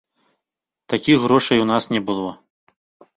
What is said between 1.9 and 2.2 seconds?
не